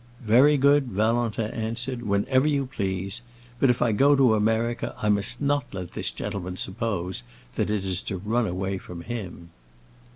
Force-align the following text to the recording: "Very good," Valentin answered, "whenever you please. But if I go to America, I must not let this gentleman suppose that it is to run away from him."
"Very 0.25 0.57
good," 0.57 0.87
Valentin 0.87 1.51
answered, 1.51 2.01
"whenever 2.01 2.47
you 2.47 2.65
please. 2.65 3.21
But 3.59 3.69
if 3.69 3.83
I 3.83 3.91
go 3.91 4.15
to 4.15 4.33
America, 4.33 4.95
I 4.97 5.09
must 5.09 5.41
not 5.43 5.75
let 5.75 5.91
this 5.91 6.09
gentleman 6.09 6.57
suppose 6.57 7.21
that 7.53 7.69
it 7.69 7.85
is 7.85 8.01
to 8.09 8.17
run 8.17 8.47
away 8.47 8.79
from 8.79 9.01
him." 9.01 9.51